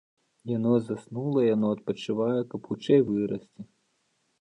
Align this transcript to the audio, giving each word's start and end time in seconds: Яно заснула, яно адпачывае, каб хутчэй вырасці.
Яно 0.51 0.71
заснула, 0.87 1.45
яно 1.55 1.67
адпачывае, 1.75 2.39
каб 2.55 2.61
хутчэй 2.73 3.01
вырасці. 3.15 3.73